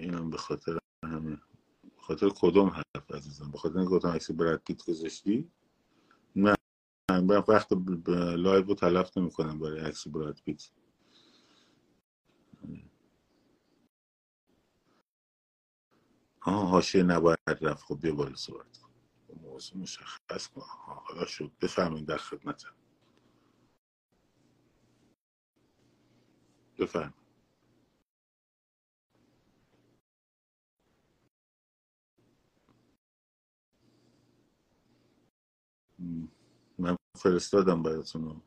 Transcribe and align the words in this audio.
اینم 0.00 0.30
به 0.30 0.36
خاطر 0.36 0.78
همه. 1.04 1.36
به 1.84 2.00
خاطر 2.02 2.28
کدوم 2.28 2.68
حرف 2.68 3.10
عزیزم؟ 3.10 3.50
به 3.50 3.58
خاطر 3.58 3.78
اینکه 3.78 3.94
گفتم 3.94 4.08
عکس 4.08 4.30
براد 4.30 4.62
پیت 4.62 4.84
گذاشتی؟ 4.84 5.50
نه. 6.36 6.56
من 7.10 7.44
وقت 7.48 7.72
لایو 8.36 8.64
رو 8.64 8.74
تلف 8.74 9.18
نمی 9.18 9.30
کنم 9.30 9.58
برای 9.58 9.80
عکس 9.80 10.08
براد 10.08 10.40
پیت. 10.44 10.70
آه 16.42 16.68
حاشیه 16.68 17.02
نباید 17.02 17.38
رفت. 17.48 17.84
خب 17.84 18.00
بیا 18.00 18.14
بالا 18.14 18.36
صحبت 18.36 18.78
کن. 18.78 18.90
موضوع 19.42 19.78
مشخص 19.82 20.48
کن. 20.48 20.62
حالا 20.66 21.26
شد 21.26 21.52
بفهمین 21.60 22.04
در 22.04 22.16
خدمتم. 22.16 22.74
بفهم 26.78 27.14
من 36.78 36.96
فرستادم 37.18 37.84
براتون 37.84 38.42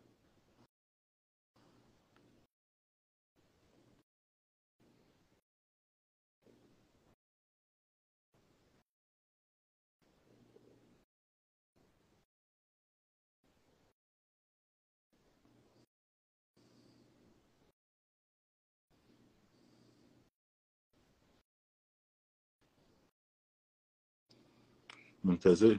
منتظر 25.26 25.78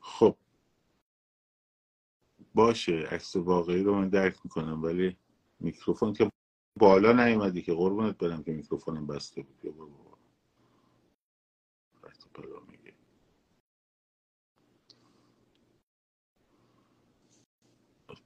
خب 0.00 0.36
باشه 2.54 2.92
عکس 3.12 3.36
واقعی 3.36 3.82
رو 3.82 3.94
من 3.94 4.08
درک 4.08 4.38
می‌کنم 4.44 4.82
ولی 4.82 5.16
میکروفون 5.60 6.12
که 6.12 6.30
بالا 6.78 7.12
نیومدی 7.26 7.62
که 7.62 7.74
قربونت 7.74 8.18
برم 8.18 8.42
که 8.42 8.52
میکروفونم 8.52 9.06
بسته 9.06 9.42
بود. 9.42 9.60
یا 9.64 9.72
برو 9.72 9.90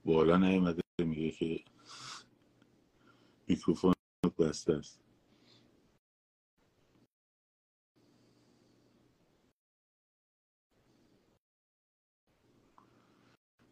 بالا 0.05 0.37
نیومده 0.37 0.81
میگه 0.99 1.31
که 1.31 1.59
میکروفون 3.47 3.93
بسته 4.39 4.73
است. 4.73 5.01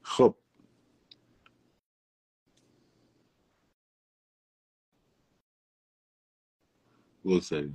خب. 0.03 0.35
بگذاریم 7.25 7.73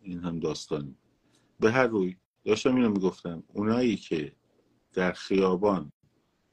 این 0.00 0.20
هم 0.20 0.40
داستانی. 0.40 0.96
به 1.60 1.72
هر 1.72 1.86
روی 1.86 2.16
داشتم 2.44 2.76
اینو 2.76 2.90
می‌گفتم 2.90 3.42
اونایی 3.48 3.96
که 3.96 4.36
در 4.92 5.12
خیابان 5.12 5.92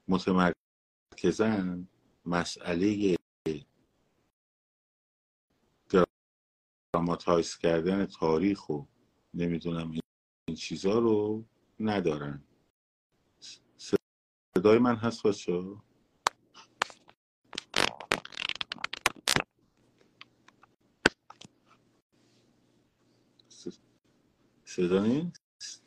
متمرکزن 0.08 1.88
مسئله 2.26 3.16
دراماتایز 6.94 7.56
کردن 7.56 8.06
تاریخ 8.06 8.68
و 8.68 8.84
نمی‌دونم 9.34 9.90
این 10.48 10.56
چیزا 10.56 10.98
رو 10.98 11.44
ندارن. 11.80 12.44
صدای 14.56 14.78
من 14.78 14.96
هست 14.96 15.26
بچه 15.26 15.76
صدا 24.76 25.06
نیست؟ 25.06 25.82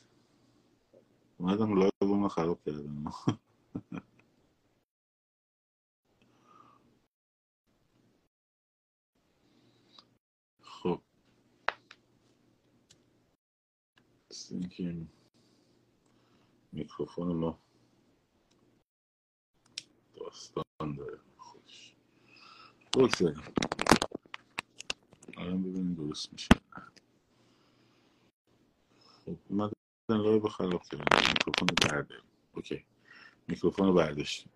اومدم 1.38 1.80
لایو 1.80 1.92
رو 2.02 2.28
خراب 2.28 2.64
کردم. 2.66 3.12
خب. 10.62 11.02
میکروفون 16.72 17.36
ما 17.36 17.60
داستان 20.16 20.96
داره 20.98 21.20
خودش. 21.38 21.96
بگذاریم 22.94 23.44
الان 25.38 25.64
ببینیم 25.64 25.94
درست 25.94 26.34
میشه. 26.34 26.50
خب 29.28 29.38
اومدن 29.50 29.74
لایو 30.10 30.48
خراب 30.48 30.84
کردم 30.84 31.28
میکروفون 31.28 31.68
برده 31.82 32.16
اوکی. 32.56 32.86
میکروفون 33.48 33.88
رو 33.88 33.94
برداشتیم. 33.94 34.52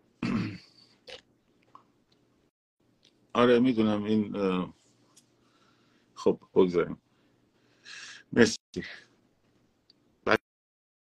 آره 3.34 3.60
می‌دونم 3.60 4.04
این 4.04 4.34
خب 6.16 6.42
بگذاریم. 6.54 7.02
مرسی. 8.34 8.58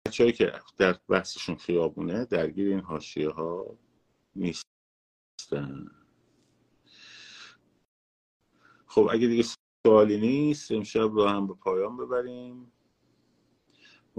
بچه 0.07 0.31
که 0.31 0.53
در 0.77 0.99
بحثشون 1.07 1.55
خیابونه 1.55 2.25
درگیر 2.25 2.67
این 2.67 2.79
حاشیه 2.79 3.29
ها 3.29 3.77
نیستن. 4.35 5.91
خب 8.85 9.09
اگه 9.11 9.27
دیگه 9.27 9.43
سوالی 9.87 10.17
نیست 10.19 10.71
امشب 10.71 10.99
رو 10.99 11.27
هم 11.27 11.47
به 11.47 11.53
پایان 11.53 11.97
ببریم. 11.97 12.71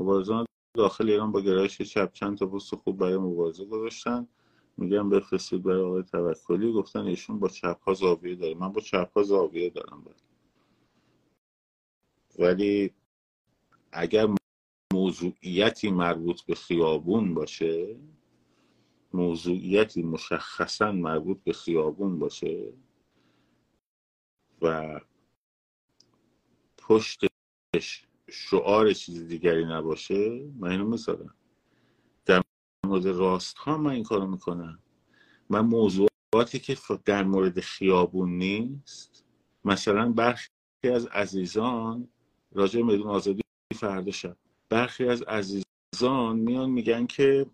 مبارزان 0.00 0.46
داخل 0.76 1.10
ایران 1.10 1.32
با 1.32 1.40
گرایش 1.40 1.82
چپ 1.82 2.12
چند 2.12 2.38
تا 2.38 2.46
پست 2.46 2.74
خوب 2.74 2.98
برای 2.98 3.16
مبارزه 3.16 3.64
گذاشتن. 3.64 4.28
میگم 4.76 5.10
بفرستید 5.10 5.62
برای 5.62 5.82
آقای 5.82 6.02
توکلی. 6.02 6.72
گفتن 6.72 7.00
ایشون 7.00 7.38
با 7.38 7.48
چپ 7.48 7.82
ها 7.82 7.94
زاویه 7.94 8.34
داره. 8.34 8.54
من 8.54 8.72
با 8.72 8.80
چپ 8.80 9.12
ها 9.16 9.22
زاویه 9.22 9.70
دارم 9.70 10.04
بله. 10.04 10.14
ولی 12.38 12.94
اگر 13.92 14.28
موضوعیتی 14.92 15.90
مربوط 15.90 16.42
به 16.42 16.54
خیابون 16.54 17.34
باشه 17.34 17.96
موضوعیتی 19.14 20.02
مشخصا 20.02 20.92
مربوط 20.92 21.42
به 21.44 21.52
خیابون 21.52 22.18
باشه 22.18 22.72
و 24.62 25.00
پشتش 26.78 28.09
شعار 28.30 28.92
چیز 28.92 29.28
دیگری 29.28 29.64
نباشه 29.64 30.44
من 30.58 30.70
اینو 30.70 30.88
می‌ذارم. 30.88 31.34
در 32.26 32.42
مورد 32.86 33.06
راست 33.06 33.58
ها 33.58 33.78
من 33.78 33.90
این 33.90 34.04
کارو 34.04 34.26
می‌کنم. 34.26 34.78
من 35.50 35.60
موضوعاتی 35.60 36.58
که 36.58 36.76
در 37.04 37.24
مورد 37.24 37.60
خیابون 37.60 38.38
نیست. 38.38 39.24
مثلا 39.64 40.12
برخی 40.12 40.48
از 40.84 41.06
عزیزان 41.06 42.08
راجع 42.52 42.82
میدون 42.82 43.06
آزادی 43.06 43.42
فردا 43.74 44.10
شب 44.12 44.36
برخی 44.68 45.04
از 45.04 45.22
عزیزان 45.22 46.36
میان 46.36 46.70
میگن 46.70 47.06
که 47.06 47.46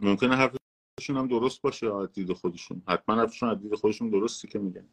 ممکنه 0.00 0.36
حرفشون 0.36 1.16
هم 1.16 1.28
درست 1.28 1.62
باشه 1.62 1.94
از 1.94 2.12
دید 2.12 2.32
خودشون. 2.32 2.82
حتما 2.88 3.14
حرفشون 3.14 3.48
از 3.48 3.62
دید 3.62 3.74
خودشون 3.74 4.10
درستی 4.10 4.48
که 4.48 4.58
میگن. 4.58 4.88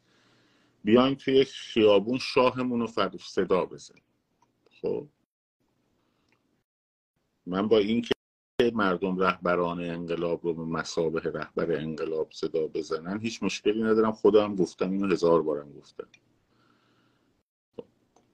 بیاین 0.84 1.14
توی 1.14 1.34
یک 1.34 1.48
خیابون 1.48 2.18
شاهمون 2.18 2.80
رو 2.80 3.18
صدا 3.18 3.64
بزن 3.66 3.94
خب. 4.86 5.06
من 7.46 7.68
با 7.68 7.78
این 7.78 8.02
که 8.02 8.14
مردم 8.74 9.18
رهبران 9.18 9.80
انقلاب 9.80 10.44
رو 10.44 10.54
به 10.54 10.62
مسابه 10.62 11.20
رهبر 11.20 11.72
انقلاب 11.72 12.32
صدا 12.32 12.66
بزنن 12.66 13.20
هیچ 13.20 13.42
مشکلی 13.42 13.82
ندارم. 13.82 14.12
خودم 14.12 14.56
گفتم 14.56 14.90
اینو 14.90 15.12
هزار 15.12 15.42
بارم 15.42 15.72
گفتم. 15.72 16.08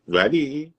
ولی 0.08 0.74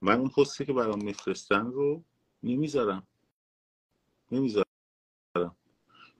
من 0.00 0.18
اون 0.18 0.28
پستی 0.28 0.64
که 0.64 0.72
برام 0.72 1.04
میفرستن 1.04 1.66
رو 1.66 2.02
نمی‌ذارم. 2.42 3.06
نمی‌ذارم. 4.32 4.66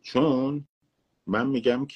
چون 0.03 0.67
من 1.27 1.47
میگم 1.47 1.87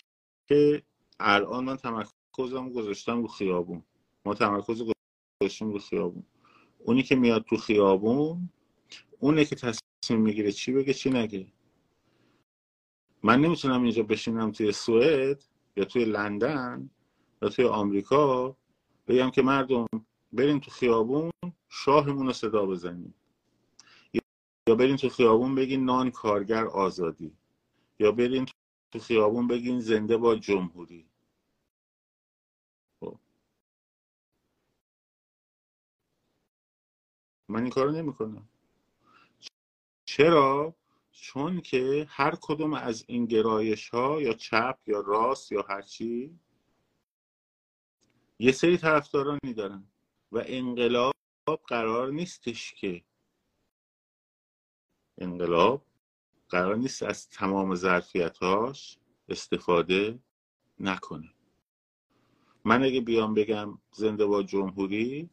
که 0.48 0.82
الان 1.20 1.64
من 1.64 1.76
تمرکزم 1.76 2.72
گذاشتم 2.72 3.22
رو 3.22 3.28
خیابون. 3.28 3.82
ما 4.24 4.34
تمرکز 4.34 4.82
گذاشتیم 5.40 5.70
رو 5.72 5.78
خیابون. 5.78 6.22
اونی 6.78 7.02
که 7.02 7.16
میاد 7.16 7.44
تو 7.44 7.56
خیابون 7.56 8.50
اونه 9.20 9.44
که 9.44 9.56
تصمیم 9.56 10.20
می‌گیره 10.20 10.52
چی 10.52 10.72
بگه 10.72 10.94
چی 10.94 11.10
نگه. 11.10 11.46
من 13.22 13.40
نمی‌تونم 13.40 13.82
اینجا 13.82 14.02
بشینم 14.02 14.52
توی 14.52 14.72
سوئد 14.72 15.44
یا 15.76 15.84
توی 15.84 16.04
لندن 16.04 16.90
یا 17.42 17.48
توی 17.48 17.64
آمریکا 17.64 18.56
بگم 19.08 19.30
که 19.30 19.42
مردم 19.42 19.86
بریم 20.32 20.58
تو 20.58 20.70
خیابون 20.70 21.30
شاهمون 21.68 22.26
رو 22.26 22.32
صدا 22.32 22.66
بزنیم. 22.66 23.14
یا 24.68 24.74
بریم 24.74 24.96
تو 24.96 25.08
خیابون 25.08 25.54
بگین 25.54 25.84
نان 25.84 26.10
کارگر 26.10 26.66
آزادی. 26.66 27.32
یا 27.98 28.12
بریم 28.12 28.44
تو 28.92 28.98
خیابون 28.98 29.46
بگین 29.46 29.80
زنده 29.80 30.16
با 30.16 30.36
جمهوری. 30.36 31.06
من 37.48 37.62
این 37.62 37.70
کارو 37.70 37.92
نمی‌کنم. 37.92 38.48
چرا؟ 40.04 40.74
چون 41.10 41.60
که 41.60 42.06
هر 42.08 42.34
کدوم 42.40 42.72
از 42.74 43.04
این 43.08 43.26
گرایش 43.26 43.88
ها 43.88 44.22
یا 44.22 44.32
چپ 44.32 44.78
یا 44.86 45.00
راست 45.00 45.52
یا 45.52 45.62
هرچی 45.62 46.38
یه 48.38 48.52
سری 48.52 48.76
طرفدارانی 48.76 49.54
دارن 49.56 49.84
و 50.32 50.42
انقلاب 50.46 51.14
قرار 51.66 52.10
نیستش 52.10 52.74
که 52.74 53.04
انقلاب 55.18 55.86
قرار 56.48 56.76
نیست 56.76 57.02
از 57.02 57.28
تمام 57.28 57.74
ظرفیتاش 57.74 58.98
استفاده 59.28 60.18
نکنه. 60.80 61.34
من 62.64 62.82
اگه 62.82 63.00
بیام 63.00 63.34
بگم 63.34 63.78
زنده 63.92 64.26
با 64.26 64.42
جمهوری 64.42 65.30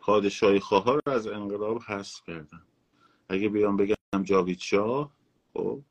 پادشاهی 0.00 0.60
خواه 0.60 0.84
رو 0.84 1.00
از 1.06 1.26
انقلاب 1.26 1.82
حذف 1.82 2.22
کردم 2.26 2.66
اگه 3.28 3.48
بیام 3.48 3.76
بگم 3.76 4.22
جاوید 4.24 4.58
شاه 4.58 5.12
خب 5.52 5.82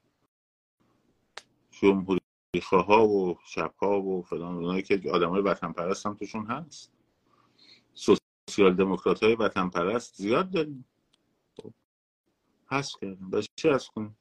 جمهوری 1.71 2.19
خواه 2.63 3.03
و 3.03 3.35
شب 3.45 3.73
ها 3.81 4.01
و 4.01 4.21
فلان 4.21 4.55
اونایی 4.55 4.81
که 4.81 5.01
آدم 5.11 5.29
های 5.29 5.41
وطن 5.41 5.71
پرست 5.71 6.05
هم 6.05 6.13
توشون 6.13 6.45
هست. 6.45 6.91
سوسیال 7.93 8.75
دموکرات 8.75 9.23
های 9.23 9.35
وطن 9.35 9.69
پرست 9.69 10.15
زیاد 10.15 10.51
داریم. 10.51 10.85
خب. 11.57 11.73
هست 12.71 12.99
کردیم 13.01 13.29
بس 13.29 13.47
چی 13.55 13.69
هست 13.69 13.87
کنیم؟ 13.87 14.17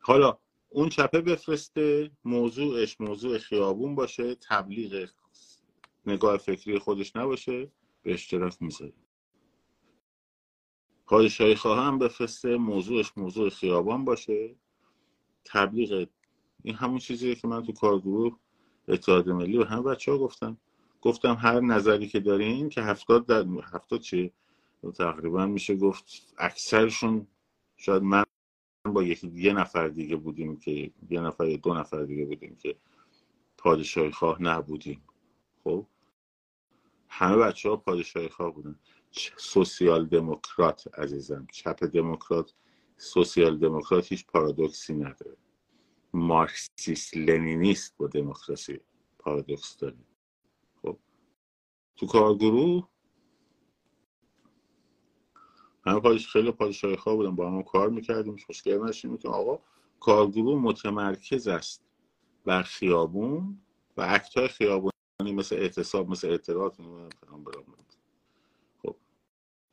حالا 0.00 0.38
اون 0.68 0.88
چپه 0.88 1.20
بفرسته 1.20 2.10
موضوعش 2.24 3.00
موضوع 3.00 3.38
خیابون 3.38 3.94
باشه 3.94 4.34
تبلیغ 4.34 5.10
نگاه 6.06 6.36
فکری 6.36 6.78
خودش 6.78 7.16
نباشه 7.16 7.70
به 8.02 8.14
اشتراک 8.14 8.62
می‌ذاره. 8.62 8.92
پادشاهی 11.08 11.54
خواهم 11.54 11.98
بفرسته 11.98 12.56
موضوعش 12.56 13.12
موضوع 13.16 13.50
خیابان 13.50 14.04
باشه. 14.04 14.56
تبلیغ 15.44 16.08
این 16.62 16.74
همون 16.74 16.98
چیزیه 16.98 17.34
که 17.34 17.48
من 17.48 17.62
تو 17.62 17.72
کارگروه 17.72 18.36
اتحاد 18.88 19.28
ملی 19.28 19.58
و 19.58 19.64
هم 19.64 19.82
بچه 19.82 20.12
ها 20.12 20.18
گفتم. 20.18 20.58
گفتم 21.00 21.34
هر 21.34 21.60
نظری 21.60 22.08
که 22.08 22.20
دارین 22.20 22.68
که 22.68 22.82
هفتاد 22.82 23.26
در 23.26 23.44
هفتاد 23.74 24.00
چی 24.00 24.32
تقریبا 24.94 25.46
میشه 25.46 25.76
گفت 25.76 26.04
اکثرشون 26.38 27.26
شاید 27.76 28.02
من 28.02 28.24
با 28.84 29.02
یکی 29.02 29.32
یه 29.34 29.52
نفر 29.52 29.88
دیگه 29.88 30.16
بودیم 30.16 30.56
که 30.56 30.90
یه 31.10 31.20
نفر 31.20 31.56
دو 31.62 31.74
نفر 31.74 32.04
دیگه 32.04 32.24
بودیم 32.24 32.56
که 32.56 32.76
پادشاهی 33.58 34.10
خواه 34.10 34.42
نبودیم. 34.42 35.02
خب؟ 35.64 35.86
همه 37.08 37.36
بچه 37.36 37.68
ها 37.68 37.76
پادشاهی 37.76 38.28
خواه 38.28 38.54
بودن. 38.54 38.78
سوسیال 39.36 40.06
دموکرات 40.06 40.98
عزیزم. 40.98 41.46
چپ 41.52 41.84
دموکرات 41.84 42.54
سوسیال 42.96 43.58
دموکرات 43.58 44.12
هیچ 44.12 44.26
پارادوکسی 44.26 44.94
نداره. 44.94 45.36
مارکسیست 46.12 47.16
لنینیست 47.16 47.94
با 47.96 48.06
دموکراسی 48.06 48.80
پارادوکس 49.18 49.76
داریم 49.76 50.06
خب 50.82 50.98
تو 51.96 52.06
کارگروه؟ 52.06 52.88
همه 55.86 56.00
پادش 56.00 56.28
خیلی 56.28 56.50
پادشاهی 56.52 56.96
خواه 56.96 57.16
بودن 57.16 57.36
با 57.36 57.50
هم 57.50 57.62
کار 57.62 57.90
می‌کردیم. 57.90 58.36
مشکل 58.48 58.88
نشیم. 58.88 59.10
می‌تونم 59.10 59.34
آقا 59.34 59.62
کارگروه 60.00 60.62
متمرکز 60.62 61.48
است 61.48 61.84
بر 62.44 62.62
خیابون 62.62 63.60
و 63.96 64.06
اکتای 64.08 64.48
خیابونی 64.48 65.32
مثل 65.32 65.56
اعتصاب 65.56 66.10
مثل 66.10 66.28
اعتراض. 66.28 66.72
خب 66.76 67.87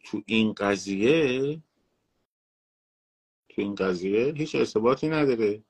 تو 0.06 0.22
این 0.26 0.54
قضیه 0.54 1.62
تو 3.50 3.62
این 3.62 3.76
قضیه 3.76 4.34
هیچ 4.38 4.56
اثباتی 4.56 5.10
نداره 5.10 5.64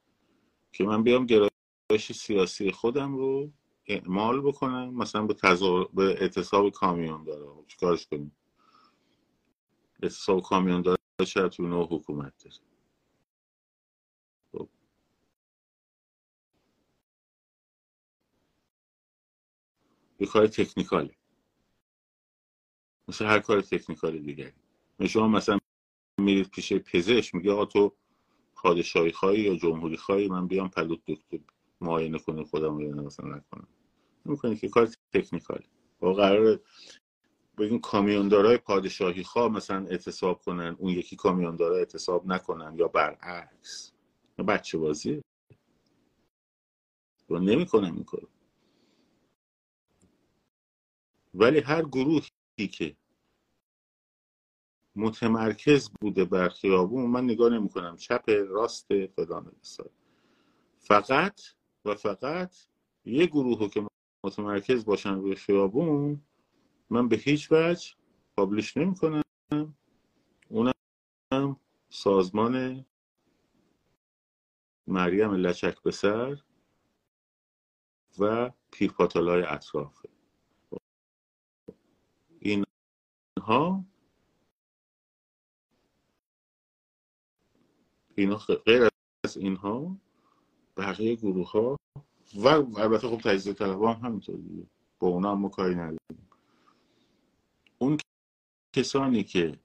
که 0.71 0.83
من 0.83 1.03
بیام 1.03 1.25
گرایش 1.25 2.11
سیاسی 2.11 2.71
خودم 2.71 3.15
رو 3.15 3.51
اعمال 3.87 4.41
بکنم 4.41 4.93
مثلا 4.93 5.25
به, 5.25 5.33
تزار... 5.33 5.89
به 5.93 6.03
اعتصاب 6.03 6.69
کامیون 6.69 7.23
داره 7.23 7.45
چیکارش 7.67 8.07
کنیم؟ 8.07 8.35
اعتصاب 10.03 10.41
کامیون 10.41 10.81
داره 10.81 10.97
شاید 11.27 11.51
تو 11.51 11.63
نوع 11.63 11.87
حکومت 11.87 12.33
داره. 12.43 12.55
خب. 14.51 14.69
یه 20.19 20.27
کار 20.27 20.47
مثل 23.07 23.25
هر 23.25 23.39
کار 23.39 23.61
تکنیکال 23.61 24.19
دیگری. 24.19 24.53
شما 25.09 25.27
مثلا 25.27 25.59
میرید 26.19 26.49
پیش 26.49 26.73
پزشک 26.73 27.35
میگه 27.35 27.51
آقا 27.51 27.65
تو 27.65 27.95
پادشاهی 28.55 29.11
خواهی 29.11 29.39
یا 29.39 29.55
جمهوری 29.55 29.97
خواهی 29.97 30.27
من 30.27 30.47
بیام 30.47 30.69
پلوت 30.69 30.99
دکتر 31.07 31.39
معاینه 31.81 32.19
کنه 32.19 32.43
خودم 32.43 32.79
یا 32.79 32.91
مثلا 32.91 33.35
نکنم. 33.35 33.67
نمی‌کنه 34.25 34.55
که 34.55 34.69
کار 34.69 34.89
تکنیکال. 35.13 35.63
با 35.99 36.13
قرار 36.13 36.59
بگیم 37.57 37.79
کامیوندارای 37.79 38.57
پادشاهی 38.57 39.23
خواه 39.23 39.51
مثلا 39.51 39.85
اعتصاب 39.87 40.41
کنن 40.41 40.75
اون 40.79 40.93
یکی 40.93 41.15
کامیوندارا 41.15 41.75
اعتصاب 41.77 42.27
نکنن 42.27 42.75
یا 42.77 42.87
برعکس. 42.87 43.93
بچه 44.47 44.77
بازی 44.77 45.21
رو 47.27 47.39
نمی‌کنم 47.39 47.93
این 47.95 48.03
کارو. 48.03 48.27
ولی 51.33 51.59
هر 51.59 51.81
گروهی 51.85 52.29
که 52.57 52.95
متمرکز 54.95 55.89
بوده 56.01 56.25
بر 56.25 56.49
خیابون 56.49 57.05
من 57.05 57.23
نگاه 57.23 57.49
نمی 57.53 57.69
کنم 57.69 57.97
چپ 57.97 58.29
راست 58.29 59.05
فلان 59.05 59.55
بسار 59.61 59.89
فقط 60.79 61.41
و 61.85 61.95
فقط 61.95 62.55
یه 63.05 63.25
گروه 63.25 63.69
که 63.69 63.87
متمرکز 64.25 64.85
باشن 64.85 65.15
روی 65.15 65.35
خیابون 65.35 66.21
من 66.89 67.07
به 67.07 67.15
هیچ 67.15 67.51
وجه 67.51 67.95
پابلش 68.37 68.77
نمی 68.77 68.95
کنم 68.95 69.23
اونم 70.49 71.59
سازمان 71.89 72.85
مریم 74.87 75.33
لچک 75.33 75.83
بسر 75.83 76.41
و 78.19 78.51
پیرپاتالای 78.71 79.43
اطرافه 79.43 80.14
اینها 82.45 83.85
اینا 88.15 88.37
غیر 88.65 88.89
از 89.25 89.37
اینها 89.37 89.97
بقیه 90.77 91.15
گروه 91.15 91.51
ها 91.51 91.77
و 92.35 92.47
البته 92.47 93.07
خب 93.07 93.21
تجزیه 93.21 93.53
طلب 93.53 93.83
هم 93.83 94.05
همینطور 94.05 94.35
دیگه. 94.35 94.67
با 94.99 95.07
اونا 95.07 95.35
هم 95.35 95.49
کاری 95.49 95.75
نداریم. 95.75 96.29
اون 97.77 97.97
کسانی 98.75 99.23
که 99.23 99.59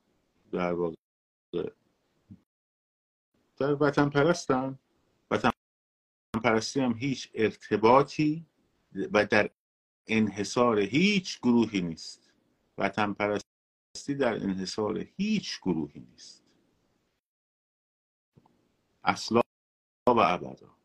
در 0.52 0.72
واقع 0.72 0.94
در 3.58 3.74
وطن 3.82 4.08
پرستن 4.08 4.78
وطن 5.30 5.50
پرستی 6.44 6.80
هم 6.80 6.92
هیچ 6.92 7.30
ارتباطی 7.34 8.46
و 9.12 9.26
در 9.26 9.50
انحصار 10.06 10.78
هیچ 10.78 11.40
گروهی 11.40 11.80
نیست. 11.80 12.29
وطن 12.80 13.12
پرستی 13.12 14.14
در 14.18 14.34
انحصار 14.34 14.98
هیچ 14.98 15.60
گروهی 15.62 16.00
نیست. 16.00 16.44
اصلا 19.04 19.40
و 20.08 20.20
ابدا. 20.20 20.76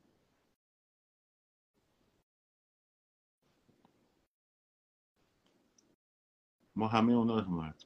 ما 6.75 6.87
همه 6.87 7.13
اونا 7.13 7.35
رو 7.35 7.41
حمایت 7.41 7.83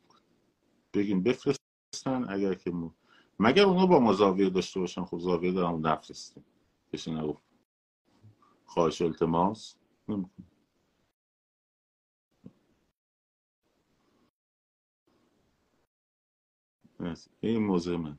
بگیم 0.94 1.24
بفرستن 1.24 2.30
اگر 2.30 2.54
که 2.54 2.72
مو... 2.72 2.92
مگر 3.40 3.64
اونا 3.64 3.86
با 3.86 4.00
ما 4.00 4.14
زاویه 4.14 4.50
داشته 4.50 4.80
باشن 4.80 5.06
خب 5.06 5.20
زاویه 5.20 5.52
دارم 5.52 5.88
نفرستیم. 5.88 6.46
کسی 6.94 7.12
نگفت. 7.12 7.44
خواهش 8.66 9.02
التماس 9.02 9.76
نمی‌کنه 10.08 10.49
این 17.42 17.66
موضوع 17.66 17.98
من. 17.98 18.18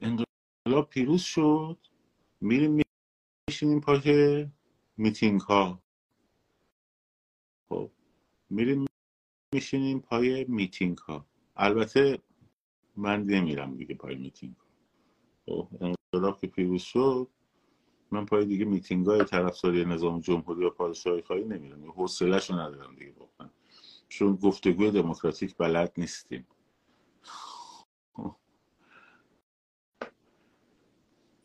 انقلاب 0.00 0.88
پیروز 0.90 1.22
شد. 1.22 1.78
میریم 2.40 2.82
میشینیم 3.48 3.80
پای 3.80 4.46
میتینگ 4.96 5.40
ها 5.40 5.82
خب 7.68 7.90
میریم 8.50 8.86
میشینیم 9.54 10.00
پای 10.00 10.44
میتینگ 10.48 10.98
ها 10.98 11.26
البته 11.56 12.18
من 12.96 13.22
نمیرم 13.22 13.76
دیگه 13.76 13.94
پای 13.94 14.14
میتینگ 14.14 14.54
ها 14.56 14.66
خب 15.46 15.68
انقلاب 15.80 16.40
که 16.40 16.46
پیروز 16.46 16.82
شد 16.82 17.28
من 18.10 18.26
پای 18.26 18.44
دیگه 18.44 18.64
میتینگ 18.64 19.06
های 19.06 19.24
طرفداری 19.24 19.84
نظام 19.84 20.20
جمهوری 20.20 20.64
و 20.64 20.70
پادشاهی 20.70 21.22
خواهی 21.22 21.44
نمیرم 21.44 21.90
حوصله‌شو 21.90 22.54
ندارم 22.54 22.96
دیگه 22.96 23.12
واقعا. 23.18 23.50
چون 24.08 24.36
گفتگوی 24.36 24.90
دموکراتیک 24.90 25.56
بلد 25.56 25.92
نیستیم. 25.96 26.46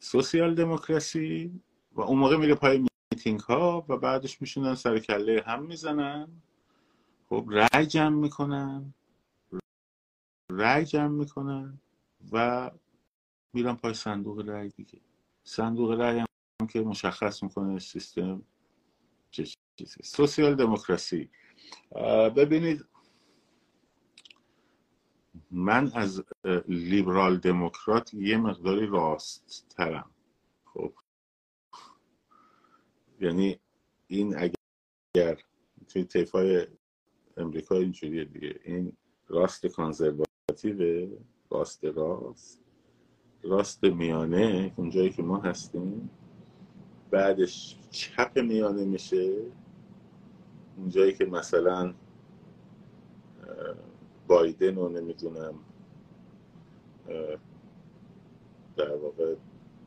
سوسیال 0.06 0.56
دموکراسی 0.56 1.62
و 1.92 2.02
اون 2.02 2.20
موقع 2.20 2.38
میره 2.38 2.56
پای 2.56 2.86
میتینگ 3.14 3.40
ها 3.40 3.86
و 3.90 3.98
بعدش 3.98 4.42
میشونن 4.42 4.76
سر 4.76 5.00
کله 5.00 5.44
هم 5.46 5.66
می‌زنن. 5.66 6.42
خب 7.30 7.46
رای 7.48 7.86
جمع 7.86 8.16
می‌کنن. 8.16 8.94
رای 10.52 10.86
جمع 10.86 11.08
می‌کنن 11.08 11.80
و 12.32 12.72
میرن 13.54 13.76
پای 13.76 13.94
صندوق 13.94 14.50
رای 14.50 14.70
دیگه. 14.70 15.00
صندوق 15.44 15.92
رای 15.92 16.20
هم 16.20 16.68
که 16.68 16.82
مشخص 16.82 17.44
می‌کنه 17.44 17.80
سیستم 17.80 18.42
چه 19.32 19.46
چیزی. 19.76 20.04
سوسیال 20.04 20.56
دموکراسی. 20.56 21.30
ببینید 22.36 22.86
من 25.52 25.92
از 25.94 26.24
لیبرال 26.68 27.38
دموکرات 27.38 28.14
یه 28.14 28.38
مقداری 28.38 28.88
راست 28.88 29.66
ترم 29.70 30.10
خب. 30.66 30.94
یعنی 33.22 33.60
این 34.08 34.36
اگر 34.38 35.38
توی 35.88 36.04
تیفای 36.04 36.68
امریکا 37.38 37.76
اینجوریه 37.76 38.26
دیگه. 38.26 38.60
این 38.64 38.94
راست 39.28 39.66
کانزرواتیو 39.66 41.08
راست 41.52 41.86
راست. 41.86 42.62
راست 43.44 43.84
میانه 43.84 44.74
اونجایی 44.76 45.10
که 45.10 45.24
ما 45.24 45.38
هستیم. 45.38 46.10
بعدش 47.12 47.78
چپ 47.92 48.40
میانه 48.40 48.86
میشه. 48.86 49.34
اونجایی 50.78 51.14
که 51.14 51.26
مثلا 51.26 51.94
بایدن 54.28 54.76
رو 54.76 54.90
نمی‌دونم 54.90 55.54
در 58.78 58.96
واقع 58.96 59.36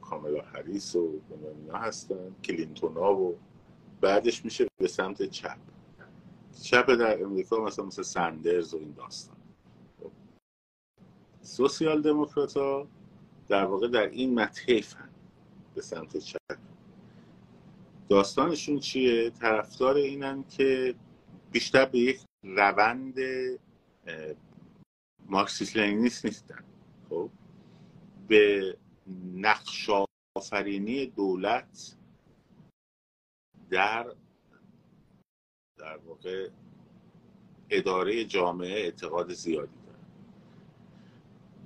کاملا 0.00 0.42
هریس 0.42 0.97
و 0.97 1.21
اینا 1.57 1.78
هستن 1.78 2.35
کلینتون 2.45 2.95
ها 2.95 3.16
و 3.16 3.37
بعدش 4.00 4.45
میشه 4.45 4.66
به 4.76 4.88
سمت 4.88 5.23
چپ. 5.23 5.59
چپ 6.62 6.95
در 6.95 7.23
امریکا 7.23 7.64
مثلا 7.64 7.85
مثل 7.85 8.02
سندرز 8.02 8.75
و 8.75 8.78
این 8.78 8.92
داستان. 8.92 9.37
سوسیال 11.42 12.02
دموکرات 12.02 12.57
ها 12.57 12.88
در 13.49 13.64
واقع 13.64 13.88
در 13.88 14.07
این 14.09 14.35
مطیف 14.40 14.95
به 15.75 15.83
سمت 15.83 16.16
چپ. 16.16 16.59
داستانشون 18.09 18.78
چیه؟ 18.78 19.30
طرفدار 19.30 19.97
اینن 19.97 20.45
که 20.49 20.95
بیشتر 21.52 21.85
به 21.85 21.99
یک 21.99 22.21
روند 22.42 23.14
مارکسیس 25.27 25.77
لنینیست 25.77 26.25
نیستن. 26.25 26.65
خب؟ 27.09 27.31
به 28.29 28.77
نقش 29.35 29.91
آفرینی 30.37 31.07
دولت 31.07 31.97
در 33.71 34.15
در 35.79 35.97
واقع 35.97 36.49
اداره 37.71 38.25
جامعه 38.25 38.71
اعتقاد 38.71 39.33
زیادی 39.33 39.79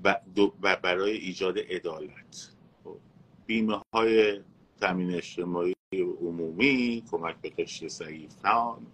و 0.05 0.77
برای 0.83 1.13
ایجاد 1.17 1.59
عدالت. 1.59 2.53
خب، 2.85 2.99
بیمه 3.47 3.83
های 3.95 4.43
تامین 4.81 5.15
اجتماعی 5.15 5.75
عمومی 6.21 7.05
کمک 7.11 7.37
به 7.37 7.51
قشر 7.51 7.89
ضعیفان 7.89 8.87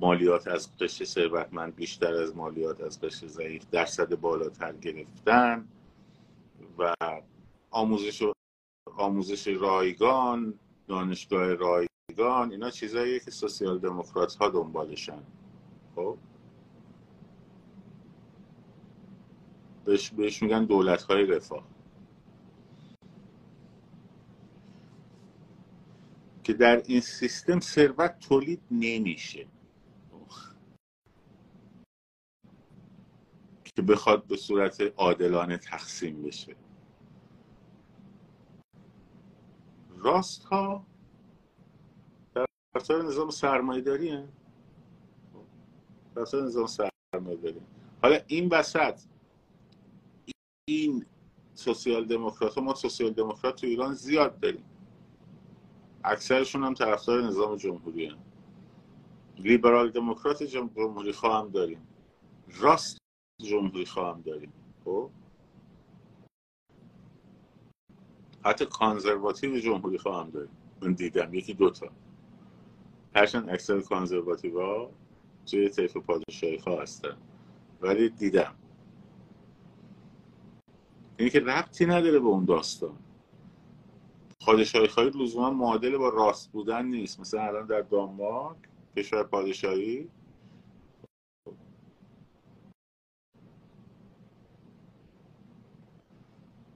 مالیات 0.00 0.48
از 0.48 0.76
قشر 0.76 1.04
ثروتمند 1.04 1.74
بیشتر 1.76 2.14
از 2.14 2.36
مالیات 2.36 2.80
از 2.80 3.00
قشر 3.00 3.26
ضعیف 3.26 3.66
درصد 3.70 4.14
بالاتر 4.14 4.72
گرفتن 4.72 5.68
و 6.78 6.94
آموزش 7.70 8.22
آموزش 8.96 9.48
رایگان 9.48 10.54
دانشگاه 10.88 11.54
رایگان 11.54 12.50
اینا 12.50 12.70
چیزاییه 12.70 13.20
که 13.20 13.30
سوسیال 13.30 13.78
دموکرات 13.78 14.34
ها 14.34 14.48
دنبالشن. 14.48 15.22
خب؟ 15.94 16.18
بهش, 19.84 20.10
بهش 20.10 20.42
میگن 20.42 20.64
دولت 20.64 21.02
های 21.02 21.26
رفاه. 21.26 21.64
که 26.44 26.52
در 26.52 26.82
این 26.86 27.00
سیستم 27.00 27.60
ثروت 27.60 28.18
تولید 28.18 28.60
نمیشه. 28.70 29.46
که 33.76 33.82
بخواد 33.82 34.26
به 34.26 34.36
صورت 34.36 34.80
عادلانه 34.96 35.56
تقسیم 35.56 36.22
بشه. 36.22 36.56
راست 39.96 40.44
ها 40.44 40.86
در 42.34 42.46
نظام 43.02 43.30
سرمایه 43.30 43.80
داری 43.80 44.24
در 46.14 46.22
نظام 46.34 46.66
سرمایه 46.66 47.36
داری 47.36 47.60
حالا 48.02 48.18
این 48.26 48.48
وسط 48.48 49.00
این 50.68 51.06
سوسیال 51.54 52.04
دموکرات 52.04 52.58
ما 52.58 52.74
سوسیال 52.74 53.12
دموکرات 53.12 53.60
تو 53.60 53.66
ایران 53.66 53.94
زیاد 53.94 54.40
داریم. 54.40 54.64
اکثرشون 56.04 56.64
هم 56.64 56.74
طرفدار 56.74 57.22
نظام 57.22 57.56
جمهوری 57.56 58.06
هم. 58.06 58.18
لیبرال 59.38 59.90
دموکرات 59.90 60.42
جمهوری 60.42 61.12
خواهم 61.12 61.50
داریم. 61.50 61.86
راست 62.48 63.03
جمهوری 63.42 63.86
خواهم 63.86 64.20
داریم 64.20 64.52
خب؟ 64.84 65.10
حتی 68.44 68.66
کانزرواتیو 68.66 69.58
جمهوری 69.58 69.98
خواهم 69.98 70.30
داریم. 70.30 70.56
من 70.82 70.92
دیدم 70.92 71.34
یکی 71.34 71.54
دوتا 71.54 71.88
هرچند 73.16 73.50
اکثر 73.50 73.80
کانزرواتیو 73.80 74.60
ها 74.60 74.90
توی 75.46 75.68
طیف 75.68 75.96
پادشاهی 75.96 76.58
خواه 76.58 76.82
هستن. 76.82 77.16
ولی 77.80 78.08
دیدم. 78.08 78.54
این 81.16 81.28
که 81.28 81.40
ربطی 81.40 81.86
نداره 81.86 82.18
به 82.18 82.26
اون 82.26 82.44
داستان. 82.44 82.98
پادشاهی 84.40 84.88
خواهی 84.88 85.10
لزوما 85.10 85.50
معادل 85.50 85.96
با 85.96 86.08
راست 86.08 86.52
بودن 86.52 86.86
نیست. 86.86 87.20
مثلا 87.20 87.42
الان 87.42 87.66
در 87.66 87.80
دانمارک 87.80 88.56
کشور 88.96 89.22
پادشاهی 89.22 90.08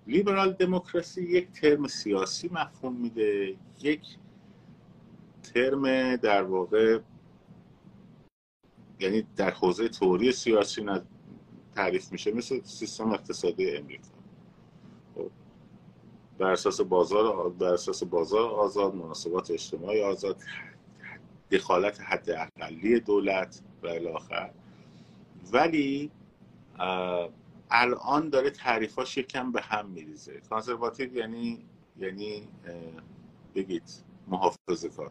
لیبرال 0.08 0.52
دموکراسی 0.52 1.22
یک 1.22 1.52
ترم 1.52 1.86
سیاسی 1.86 2.48
مفهوم 2.52 2.96
میده 2.96 3.56
یک 3.82 4.02
ترم 5.54 6.16
در 6.16 6.42
واقع 6.42 6.98
یعنی 9.00 9.26
در 9.36 9.50
حوزه 9.50 9.88
توری 9.88 10.32
سیاسی 10.32 10.86
تعریف 11.74 12.12
میشه 12.12 12.32
مثل 12.32 12.60
سیستم 12.64 13.12
اقتصادی 13.12 13.76
امریکا 13.76 14.08
خب. 15.14 15.30
بر 16.38 16.52
اساس 16.52 16.80
بازار 16.80 17.48
بر 17.48 17.74
اساس 17.74 18.04
بازار 18.04 18.50
آزاد 18.50 18.94
مناسبات 18.94 19.50
اجتماعی 19.50 20.02
آزاد 20.02 20.36
دخالت 21.50 22.00
حد 22.00 22.30
اقلی 22.30 23.00
دولت 23.00 23.62
و 23.82 23.86
الاخر 23.86 24.50
ولی 25.52 26.10
الان 27.70 28.28
داره 28.28 28.50
تعریفاش 28.50 29.16
یکم 29.16 29.52
به 29.52 29.62
هم 29.62 29.86
میریزه. 29.86 30.40
کانسرواتیو 30.50 31.16
یعنی 31.16 31.64
یعنی 31.96 32.48
بگید 33.54 34.04
محافظه 34.28 34.88
کار 34.88 35.10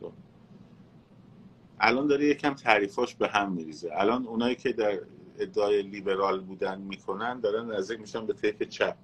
خب. 0.00 0.12
الان 1.80 2.06
داره 2.06 2.24
یکم 2.26 2.54
تعریفاش 2.54 3.14
به 3.14 3.28
هم 3.28 3.52
میریزه. 3.52 3.90
الان 3.92 4.26
اونایی 4.26 4.54
که 4.54 4.72
در 4.72 5.00
ادعای 5.38 5.82
لیبرال 5.82 6.40
بودن 6.40 6.80
می‌کنن 6.80 7.40
دارن 7.40 7.72
نزدیک 7.72 8.00
میشن 8.00 8.26
به 8.26 8.32
طیف 8.32 8.62
چپ. 8.62 8.96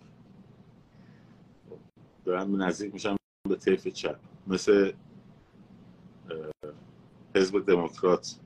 دارن 2.25 2.51
نزدیک 2.63 2.93
میشن 2.93 3.17
به 3.49 3.57
طیف 3.57 3.89
چپ. 3.89 4.19
مثل 4.47 4.93
حزب 7.35 7.67
دموکرات 7.67 8.37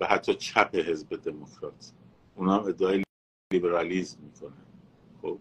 و 0.00 0.06
حتی 0.06 0.34
چپ 0.34 0.74
حزب 0.74 1.16
دموکرات. 1.16 1.92
اونا 2.36 2.58
هم 2.58 2.68
ادعای 2.68 3.02
لیبرالیزم 3.52 4.18
می‌کنه. 4.22 4.56
خب. 5.22 5.38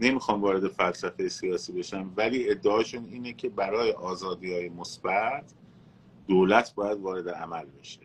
نمی‌خوام 0.00 0.42
وارد 0.42 0.68
فلسفه 0.68 1.28
سیاسی 1.28 1.72
بشم 1.72 2.12
ولی 2.16 2.50
ادعاشون 2.50 3.04
اینه 3.04 3.32
که 3.32 3.48
برای 3.48 3.92
آزادی 3.92 4.52
های 4.54 4.68
مثبت 4.68 5.54
دولت 6.28 6.74
باید 6.74 7.00
وارد 7.00 7.28
عمل 7.28 7.64
بشه. 7.66 8.00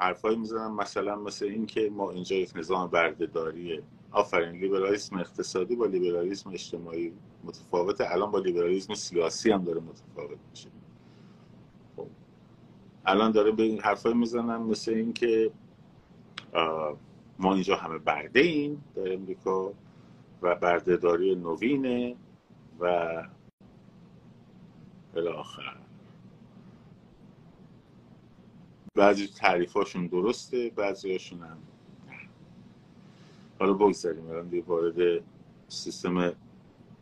حرفایی 0.00 0.36
می‌زنم 0.36 0.76
مثلا 0.76 1.16
مثل 1.16 1.44
این 1.44 1.66
که 1.66 1.90
ما 1.90 2.10
اینجا 2.10 2.36
یک 2.36 2.52
نظام 2.56 2.90
بردهداریه. 2.90 3.82
آفرین 4.14 4.60
لیبرالیسم 4.60 5.18
اقتصادی 5.18 5.76
با 5.76 5.86
لیبرالیسم 5.86 6.50
اجتماعی 6.50 7.12
متفاوته. 7.44 8.12
الان 8.12 8.30
با 8.30 8.38
لیبرالیسم 8.38 8.94
سیاسی 8.94 9.50
هم 9.50 9.64
داره 9.64 9.80
متفاوت 9.80 10.38
میشه. 10.50 10.68
خب. 11.96 12.06
الان 13.06 13.32
داره 13.32 13.52
به 13.52 13.62
این 13.62 13.80
حرفای 13.80 14.14
می‌زنم 14.14 14.66
مثل 14.66 14.92
این 14.92 15.12
که 15.12 15.50
ما 17.38 17.54
اینجا 17.54 17.76
همه 17.76 17.98
برده 17.98 18.40
ایم 18.40 18.84
در 18.94 19.12
امریکا 19.12 19.72
و 20.42 20.54
بردهداری 20.54 21.34
نوینه 21.34 22.16
و 22.80 23.08
الاخر 25.16 25.76
بعضی 28.94 29.26
تعریفاشون 29.26 30.06
درسته 30.06 30.70
بعضیاشون 30.76 31.40
هم 31.42 31.58
حالا 33.58 33.72
بگذاریم 33.72 34.26
الان 34.26 34.60
وارد 34.66 35.24
سیستم 35.68 36.36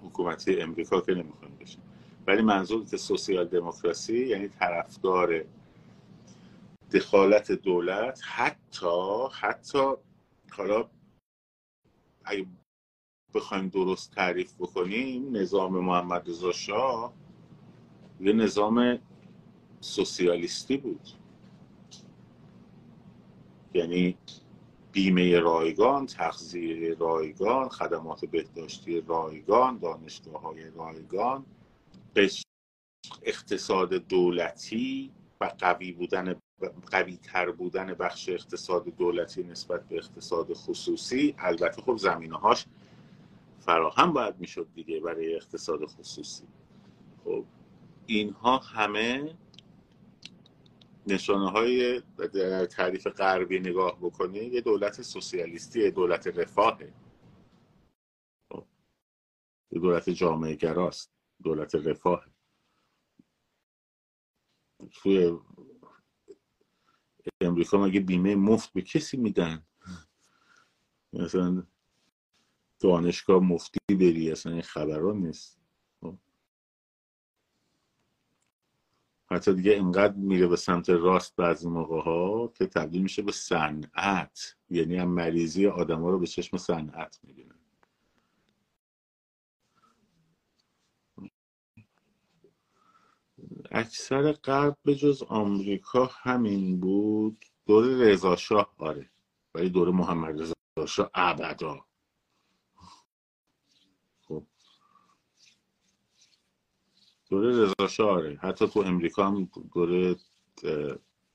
حکومتی 0.05 0.61
امریکا 0.61 1.01
که 1.01 1.15
نمی‌خوایم 1.15 1.57
بشیم. 1.61 1.83
ولی 2.27 2.43
منظور 2.43 2.85
که 2.85 2.97
سوسیال 2.97 3.49
دموکراسی 3.49 4.27
یعنی 4.27 4.49
طرفدار 4.49 5.45
دخالت 6.93 7.53
دولت 7.53 8.21
حتی 8.25 9.27
حتی 9.41 9.93
حالا 10.51 10.91
اگه 12.25 12.47
بخوایم 13.35 13.69
درست 13.69 14.15
تعریف 14.15 14.55
بکنیم 14.55 15.37
نظام 15.37 15.79
محمد 15.79 16.29
رضا 16.29 16.53
شاه 16.53 17.13
یه 18.21 18.33
نظام 18.33 18.99
سوسیالیستی 19.81 20.77
بود. 20.77 21.09
یعنی 23.75 24.19
بیمه 24.93 25.39
رایگان 25.39 26.07
تغذیه 26.07 26.97
رایگان 26.99 27.69
خدمات 27.69 28.25
بهداشتی 28.25 29.01
رایگان 29.01 29.79
دانشگاه 29.79 30.43
های 30.43 30.71
رایگان 30.71 31.47
اقتصاد 33.23 33.95
دولتی 33.95 35.11
و 35.41 35.51
قوی 35.59 35.93
بودن 35.93 36.35
قوی 36.91 37.17
تر 37.17 37.51
بودن 37.51 37.95
بخش 37.95 38.29
اقتصاد 38.29 38.85
دولتی 38.85 39.43
نسبت 39.43 39.89
به 39.89 39.97
اقتصاد 39.97 40.53
خصوصی. 40.53 41.35
البته 41.39 41.83
خب 41.83 41.97
زمینه 41.97 42.37
هاش 42.37 42.67
فراهم 43.61 44.13
باید 44.13 44.35
می‌شد 44.41 44.69
دیگه 44.75 45.01
برای 45.01 45.37
اقتصاد 45.37 45.85
خصوصی. 45.85 46.45
خب 47.25 47.45
اینها 48.07 48.59
همه 48.59 49.35
نشانه 51.07 51.51
های 51.51 52.03
تعریف 52.71 53.07
غربی 53.07 53.61
نگاه 53.61 53.99
بکنی 54.01 54.39
یه 54.39 54.61
دولت 54.61 55.03
سوسیالیستی 55.03 55.91
دولت 55.91 56.27
رفاهه. 56.27 56.93
خب. 58.53 58.65
دولت 59.71 60.11
جامعه 60.11 60.55
گراست 60.55 61.13
دولت 61.43 61.75
رفاه 61.75 62.27
توی 64.91 65.39
امریکا 67.41 67.79
مگه 67.79 68.01
بیمه 68.01 68.35
مفت 68.35 68.73
به 68.73 68.83
کسی 68.83 69.17
میدن؟ 69.17 69.67
مثلا 71.13 71.67
دانشگاه 72.81 73.43
مفتی 73.43 73.79
بری 73.91 74.33
اصلا 74.33 74.53
این 74.53 74.63
خبران 74.63 75.17
نیست. 75.17 75.62
حتی 79.33 79.55
دیگه 79.55 79.73
اینقدر 79.73 80.15
میره 80.15 80.47
به 80.47 80.57
سمت 80.57 80.91
راست 80.91 81.37
بعضی 81.37 81.69
موقع 81.69 82.01
ها 82.03 82.49
که 82.49 82.67
تبدیل 82.67 83.03
میشه 83.03 83.23
به 83.23 83.33
صنعت. 83.33 84.57
یعنی 84.71 84.97
هم 84.97 85.09
مریضی 85.09 85.67
آدم 85.67 86.03
ها 86.03 86.11
رو 86.11 86.19
به 86.19 86.27
چشم 86.27 86.57
صنعت 86.57 87.21
می‌بینه. 87.23 87.55
اکثر 93.71 94.33
غرب 94.33 94.77
به 94.85 94.95
جز 94.95 95.23
آمریکا 95.23 96.11
همین 96.13 96.81
بود. 96.81 97.45
دور 97.67 97.85
رضا 97.85 98.37
شاه 98.37 98.75
آره. 98.79 99.11
ولی 99.55 99.71
دور 99.71 99.91
محمد 99.91 100.41
رضا 100.41 100.87
شاه 100.89 101.11
ابدا. 101.15 101.87
دوره 107.33 107.63
رضا 107.63 107.89
شاه 107.89 108.29
حتی 108.29 108.69
تو 108.69 108.81
امریکا 108.81 109.27
هم 109.27 109.51
دوره 109.75 110.17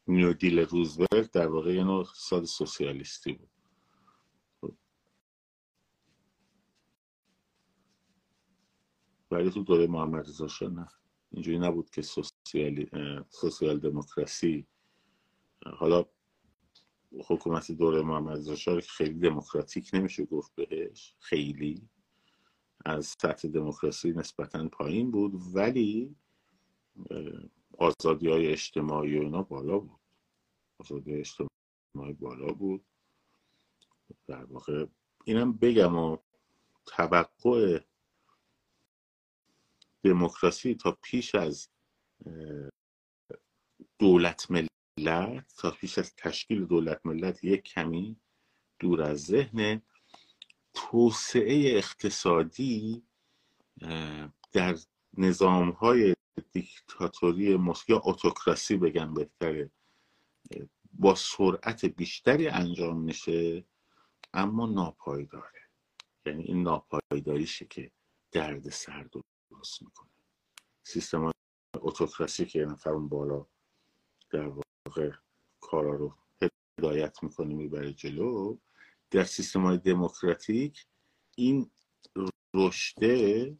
نیو 0.07 0.33
دیل 0.33 0.59
روزولت 0.59 1.31
در 1.33 1.47
واقع 1.47 1.73
یه 1.73 1.83
نوع 1.83 1.99
اقتصاد 1.99 2.43
سوسیالیستی 2.43 3.33
بود. 3.33 3.49
ولی 9.31 9.49
تو 9.49 9.63
دوره 9.63 9.87
محمد 9.87 10.27
رضا 10.27 10.47
شاه 10.47 10.69
نه. 10.69 10.87
اینجوری 11.31 11.59
نبود 11.59 11.89
که 11.89 12.01
سوسیالی... 12.01 12.89
سوسیال 13.29 13.79
دموکراسی 13.79 14.67
حالا 15.65 16.05
حکومت 17.27 17.71
دوره 17.71 18.01
محمد 18.01 18.37
رضا 18.37 18.55
شاه 18.55 18.79
خیلی 18.79 19.19
دموکراتیک 19.19 19.89
نمیشه 19.93 20.25
گفت 20.25 20.55
بهش. 20.55 21.15
خیلی. 21.19 21.89
از 22.85 23.15
سطح 23.21 23.47
دموکراسی 23.47 24.11
نسبتا 24.11 24.67
پایین 24.67 25.11
بود 25.11 25.33
ولی 25.55 26.15
آزادی 27.77 28.29
های 28.29 28.47
اجتماعی 28.47 29.17
و 29.17 29.21
اینا 29.21 29.43
بالا 29.43 29.79
بود. 29.79 29.99
آزادی 30.79 31.13
اجتماعی 31.15 32.13
بالا 32.19 32.53
بود. 32.53 32.85
در 34.27 34.43
واقع 34.43 34.85
اینم 35.25 35.53
بگم 35.53 35.95
و 35.95 36.17
توقع 36.85 37.79
دموکراسی 40.03 40.75
تا 40.75 40.97
پیش 41.01 41.35
از 41.35 41.69
دولت 43.99 44.51
ملت 44.51 45.55
تا 45.57 45.71
پیش 45.71 45.97
از 45.97 46.15
تشکیل 46.15 46.65
دولت 46.65 47.05
ملت 47.05 47.43
یک 47.43 47.63
کمی 47.63 48.17
دور 48.79 49.01
از 49.01 49.23
ذهن 49.23 49.81
توسعه 50.77 51.77
اقتصادی 51.77 53.03
در 54.51 54.77
نظام 55.17 55.69
های 55.69 56.15
دیکتاتوری 56.51 57.59
یا 57.87 58.01
اتوکراسی 58.05 58.77
بگم 58.77 59.13
بهتره 59.13 59.71
با 60.93 61.15
سرعت 61.15 61.85
بیشتری 61.85 62.47
انجام 62.47 62.97
میشه 63.01 63.65
اما 64.33 64.65
ناپایداره. 64.65 65.61
یعنی 66.25 66.43
این 66.43 66.63
ناپایداریشه 66.63 67.65
که 67.65 67.91
درد 68.31 68.69
سر 68.69 69.09
درست 69.51 69.81
می‌کنه. 69.81 70.09
سیستم 70.83 71.31
اتوکراسی 71.75 72.45
که 72.45 72.65
نفر 72.65 72.89
اون 72.89 73.07
بالا 73.07 73.45
در 74.29 74.47
واقع 74.47 75.11
کارا 75.61 75.95
رو 75.95 76.15
هدایت 76.77 77.23
می‌کنه 77.23 77.53
می‌بره 77.53 77.93
جلو 77.93 78.57
در 79.11 79.23
سیستم 79.23 79.61
های 79.61 79.77
دموکراتیک 79.77 80.85
این 81.35 81.71
رشده 82.53 83.57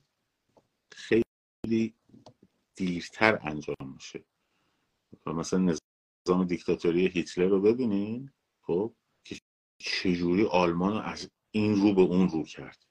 خیلی 0.91 1.95
دیرتر 2.75 3.39
انجام 3.41 3.93
میشه. 3.93 4.25
مثلا 5.25 5.59
نظام 5.59 6.45
دیکتاتوری 6.45 7.07
هیتلر 7.07 7.47
رو 7.47 7.61
ببینین 7.61 8.31
خب 8.61 8.95
که 9.23 9.39
چجوری 9.77 10.45
آلمان 10.45 10.93
رو 10.93 10.99
از 10.99 11.29
این 11.51 11.75
رو 11.75 11.93
به 11.93 12.01
اون 12.01 12.29
رو 12.29 12.43
کرد. 12.43 12.83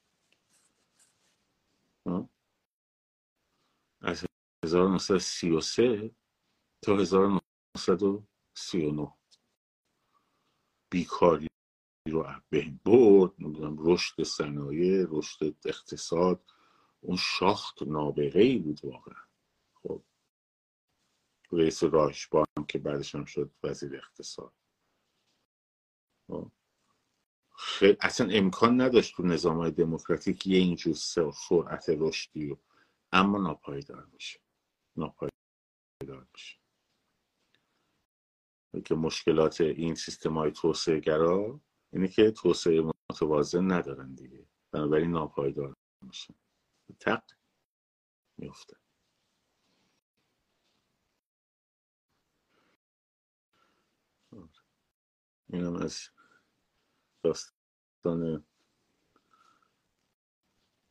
از 4.00 4.24
1933 4.64 6.10
تا 6.82 6.96
1939 6.96 9.12
بیکاری 10.90 11.48
رو 12.10 12.26
بین 12.50 12.80
برد 12.84 13.32
رشد 13.78 14.22
صنایع 14.22 15.06
رشد 15.08 15.56
اقتصاد 15.64 16.44
اون 17.00 17.16
شاخت 17.16 17.82
نابغه 17.82 18.40
ای 18.40 18.58
بود 18.58 18.80
واقعا. 18.84 19.22
خب. 19.74 20.02
رئیس 21.52 21.82
رایشبان 21.82 22.46
که 22.68 22.78
بعدش 22.78 23.14
هم 23.14 23.24
شد 23.24 23.50
وزیر 23.62 23.96
اقتصاد. 23.96 24.52
خب. 26.28 26.50
اصلا 28.00 28.28
امکان 28.30 28.80
نداشت 28.80 29.16
تو 29.16 29.22
نظام 29.22 29.56
های 29.56 29.70
دموکراتیک 29.70 30.46
یه 30.46 30.58
اینجور 30.58 30.94
سرعت 30.94 31.84
رشدی 31.88 32.50
و 32.52 32.56
اما 33.12 33.38
ناپایدار 33.38 34.08
میشه. 34.12 34.40
ناپایدار 34.96 36.26
میشه. 36.32 36.56
که 38.84 38.94
مشکلات 38.94 39.60
این 39.60 39.94
سیستم 39.94 40.38
های 40.38 40.50
توسعه 40.50 41.00
اینه 41.96 42.08
که 42.08 42.30
توسعه 42.30 42.92
متوازن 43.10 43.72
ندارن 43.72 44.14
دیگه. 44.14 44.46
بنابراین 44.70 45.10
ناپایدار 45.10 45.76
میشه 46.02 46.34
تق 47.00 47.22
میفته 48.38 48.76
اینم 55.48 55.76
از 55.76 56.08
داستان 57.22 58.46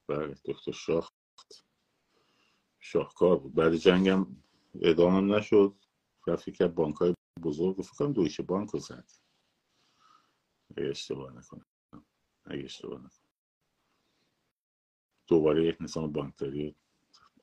بله 0.08 0.36
دکتر 0.46 0.72
شاخت. 0.72 1.14
شاهکار 2.80 3.40
بود. 3.40 3.54
بعد 3.54 3.76
جنگم 3.76 4.28
ادامه 4.82 5.36
نشد. 5.38 5.76
رفت 6.28 6.50
که 6.50 6.68
بانک 6.68 6.96
های 6.96 7.16
بزرگ. 7.42 7.82
فکر 7.82 7.94
کنم 7.94 8.14
دویشه 8.14 8.44
بانک 8.44 8.70
رو 8.70 8.80
زد. 8.80 9.25
اگه 10.76 10.90
اشتباه 10.90 11.34
نکنم. 11.34 11.66
اگه 12.46 12.64
اشتباه 12.64 13.00
نکنم. 13.00 13.32
دوباره 15.28 15.66
یک 15.66 15.78
نظام 15.82 16.12
بانکداری. 16.12 16.76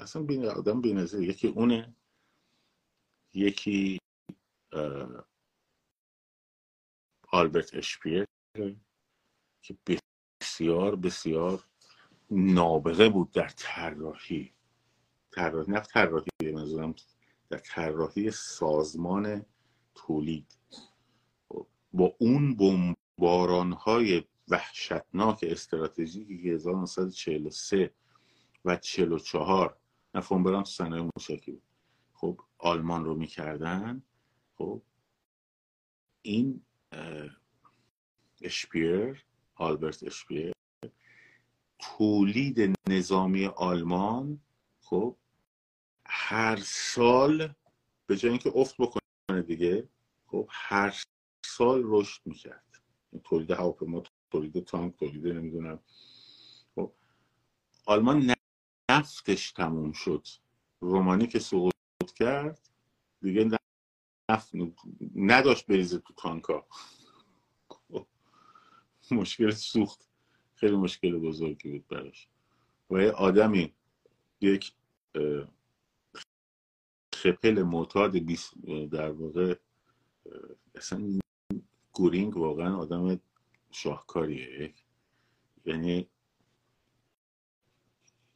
اصلا 0.01 0.23
بین 0.23 0.47
آدم 0.47 0.81
یکی 1.23 1.49
اونه. 1.49 1.95
یکی 3.35 3.99
آلبرت 7.29 7.75
اشپیر 7.75 8.25
که 9.63 9.77
بسیار 10.41 10.97
بسیار 10.97 11.65
نابغه 12.31 13.09
بود 13.09 13.31
در 13.31 13.49
طراحی. 13.49 14.55
طراحی 15.31 15.73
نه 15.73 15.81
طراحی 15.81 16.31
منظورم 16.43 16.95
در 17.49 17.59
طراحی 17.59 18.31
سازمان 18.31 19.47
تولید. 19.95 20.59
با 21.93 22.17
اون 22.19 22.55
بمباران 23.19 23.73
های 23.73 24.25
وحشتناک 24.49 25.45
استراتژیکی 25.49 26.43
که 26.43 26.49
1943 26.49 27.95
و 28.65 28.77
44 28.77 29.77
نه 30.15 30.21
فونبران 30.21 30.63
تو 30.63 30.71
صنایع 30.71 31.11
موشکی 31.17 31.53
بود 31.53 31.63
خب 32.13 32.41
آلمان 32.59 33.05
رو 33.05 33.15
می‌کردن. 33.15 34.03
خب 34.55 34.83
این 36.23 36.65
اشپیر 38.43 39.25
آلبرت 39.55 40.05
اشپیر 40.05 40.53
تولید 41.79 42.75
نظامی 42.89 43.47
آلمان 43.47 44.41
خب 44.81 45.17
هر 46.07 46.57
سال 46.65 47.55
به 48.07 48.17
جای 48.17 48.31
اینکه 48.31 48.53
افت 48.55 48.77
بکنه 48.79 49.43
دیگه 49.47 49.89
خب 50.27 50.49
هر 50.51 51.03
سال 51.47 51.83
رشد 51.85 52.21
می‌کرد. 52.25 52.72
تولید 53.25 53.51
هواپیما 53.51 54.03
تولید 54.31 54.65
تانک 54.65 54.97
تولید 54.97 55.27
نمی‌دونم. 55.27 55.81
خب 56.75 56.93
آلمان 57.87 58.35
نفتش 58.91 59.53
تموم 59.53 59.93
شد. 59.93 60.27
رومانی 60.81 61.27
که 61.27 61.39
سقوط 61.39 61.73
کرد 62.17 62.71
دیگه 63.23 63.51
نفت 64.31 64.53
نداشت 65.17 65.67
بریزه 65.67 65.99
تو 65.99 66.15
تانکا 66.15 66.67
خب، 67.69 68.07
مشکل 69.11 69.51
سوخت. 69.51 70.09
خیلی 70.55 70.77
مشکل 70.77 71.19
بزرگی 71.19 71.71
بود 71.71 71.89
براش. 71.89 72.29
و 72.91 73.01
یه 73.01 73.11
آدمی 73.11 73.75
یک 74.41 74.73
خپل 77.15 77.63
معتاد 77.63 78.13
در 78.91 79.11
واقع 79.11 79.55
اصلا 80.75 81.19
گورینگ 81.93 82.37
واقعا 82.37 82.77
آدم 82.77 83.21
شاهکاریه. 83.71 84.75
یعنی 85.65 86.09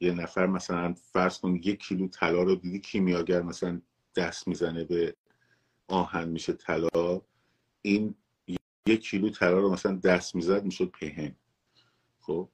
یه 0.01 0.13
نفر 0.13 0.47
مثلا 0.47 0.95
فرض 0.95 1.39
کن 1.39 1.55
یک 1.55 1.79
کیلو 1.79 2.09
طلا 2.09 2.43
رو 2.43 2.55
دیدی 2.55 2.81
کیمیاگر 2.81 3.43
مثلا 3.43 3.83
دست 4.17 4.49
می‌زنه 4.49 4.85
به 4.85 5.17
آهن 5.89 6.29
میشه 6.29 6.53
طلا. 6.53 7.21
این 7.83 8.15
یک 8.87 9.01
کیلو 9.01 9.31
طلا 9.31 9.59
رو 9.59 9.73
مثلا 9.73 9.97
دست 9.97 10.35
می‌زد 10.35 10.65
می‌شد 10.65 10.91
پهن. 10.91 11.37
خب؟ 12.21 12.49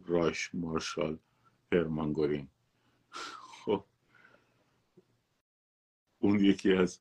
رایش 0.00 0.50
مارشال 0.54 1.18
هرمان 1.72 2.48
خب؟ 3.64 3.84
اون 6.18 6.44
یکی 6.44 6.72
از 6.72 7.00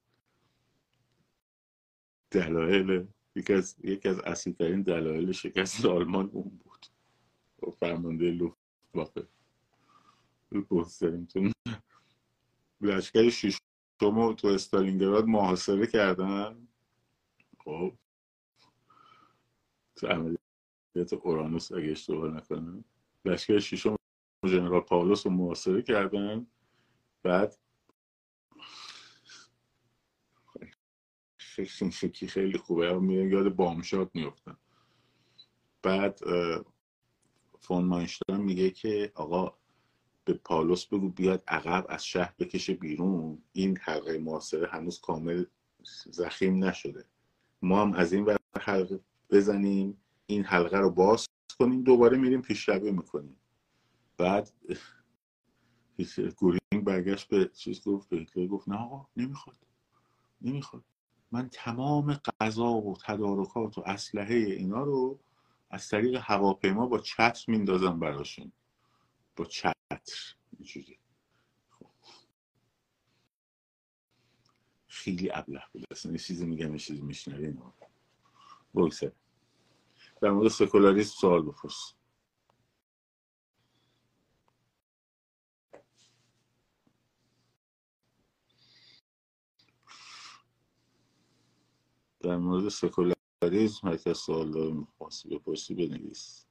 دلایل 2.32 3.08
یکی 3.36 3.54
از 3.54 3.76
یکی 3.84 4.10
از 4.10 4.20
اصلی 4.20 4.54
ترین 4.54 4.82
دلایل 4.82 5.32
شکست 5.32 5.86
آلمان 5.86 6.30
اون 6.34 6.50
بود. 6.50 6.86
و 7.62 7.65
خب، 7.65 7.72
فرمانده 7.80 8.32
لوفت 8.32 8.58
واقع 8.94 9.22
بگذاریم 10.52 11.28
لشکر 12.82 13.30
شیشم 13.30 13.60
تو 14.38 14.48
استالینگراد 14.48 15.26
محاصره 15.26 15.88
کردن. 15.88 16.67
خب. 17.60 17.94
تو 19.96 20.08
عملیات 20.08 21.13
اورانوس 21.22 21.72
اگه 21.72 21.91
اشتباه 21.91 22.32
نکنم. 22.32 22.84
لشکر 23.26 23.60
شیشم 23.60 23.96
جنرال 24.46 24.82
پاولوس 24.82 25.28
رو 25.28 25.34
محاصره 25.34 25.82
کردن. 25.82 26.48
بعد 27.24 27.58
شکی 31.65 32.28
خیلی 32.28 32.58
خوبه. 32.58 33.00
میاد 33.00 33.32
یاد 33.32 33.56
بامشاد 33.56 34.12
میفتن 34.13 34.58
بعد 35.82 36.19
فون 37.60 37.86
ماینشتاین 37.86 38.41
میگه 38.41 38.69
که 38.69 39.12
آقا 39.15 39.54
به 40.26 40.34
پالوس 40.34 40.86
بگو 40.86 41.10
بیاد 41.10 41.43
عقب 41.47 41.86
از 41.89 42.06
شهر 42.06 42.34
بکشه 42.39 42.74
بیرون. 42.74 43.43
این 43.54 43.78
حلقه 43.78 44.17
محاصره 44.17 44.67
هنوز 44.67 45.00
کامل 45.00 45.45
زخیم 46.12 46.63
نشده. 46.63 47.06
ما 47.62 47.82
هم 47.82 47.93
از 47.93 48.13
این 48.13 48.26
ور 48.26 48.38
حلقه 48.60 49.00
بزنیم 49.30 50.02
این 50.26 50.43
حلقه 50.43 50.78
رو 50.78 50.89
باز 50.89 51.28
کنیم 51.60 51.84
دوباره 51.84 52.17
میریم 52.17 52.41
پیشروی 52.41 52.91
می‌کنیم. 52.91 53.38
بعد 54.17 54.52
گورینگ 56.38 56.84
برگشت 56.84 57.28
به 57.28 57.47
چیز 57.54 57.84
گفت 57.84 58.10
به 58.10 58.47
گفت 58.47 58.69
نه 58.69 58.76
آقا 58.76 59.08
نمی‌خواد. 59.17 59.58
نمی‌خواد. 60.41 60.84
من 61.32 61.50
تمام 61.50 62.22
غذا 62.41 62.72
و 62.72 62.98
تدارکات 63.06 63.78
و 63.78 63.84
اسلحه 63.86 64.36
اینا 64.36 64.84
رو 64.84 65.20
از 65.70 65.89
طریق 65.89 66.22
هواپیما 66.24 66.88
با 66.88 67.00
چتر 67.00 67.46
میندازم 67.48 68.00
براشون. 68.00 68.52
با 69.36 69.46
چتر. 69.46 69.76
اینجوری 70.58 71.00
خیلی 74.88 75.32
ابله 75.34 75.62
بود. 75.74 75.86
اصلا 75.91 76.12
یه 76.12 76.17
چیزی 76.17 76.46
میگم 76.46 76.74
یه 76.74 76.80
چیزی 76.80 77.02
میشنویم 77.02 77.63
بگذاریم 78.76 79.15
در 80.22 80.32
مورد 80.32 80.48
سکولاریسم 80.48 81.13
سوال 81.22 81.41
بپرس. 81.41 81.94
در 92.23 92.38
مورد 92.38 92.69
سکولاریزم 92.69 93.88
هر 93.88 93.97
کس 93.97 94.17
سوال 94.17 94.51
داره 94.51 94.73
می‌خواستی 94.73 95.29
بپرسی 95.29 95.75
بنویس. 95.75 96.45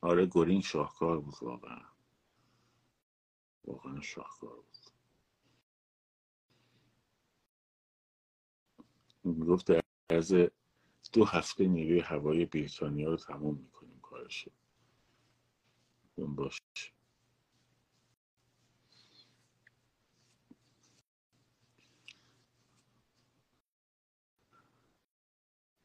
آره 0.00 0.26
گورینگ 0.26 0.62
شاهکار 0.62 1.20
بود 1.20 1.34
واقعا. 1.42 1.82
واقعا 3.64 4.00
شاهکار 4.00 4.56
بود. 4.56 4.86
می‌گفت 9.24 9.66
در 9.66 9.80
عرض 10.10 10.34
دو 11.12 11.24
هفته 11.24 11.66
نیروی 11.66 12.00
هوایی 12.00 12.44
بریتانیا 12.46 13.10
رو 13.10 13.16
تمام 13.16 13.54
می‌کنیم 13.56 14.00
کارشو. 14.02 14.50
باش 16.18 16.60